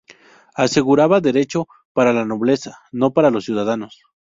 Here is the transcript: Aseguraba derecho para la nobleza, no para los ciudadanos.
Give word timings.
Aseguraba 0.55 1.21
derecho 1.21 1.67
para 1.93 2.11
la 2.11 2.25
nobleza, 2.25 2.79
no 2.91 3.13
para 3.13 3.29
los 3.29 3.45
ciudadanos. 3.45 4.01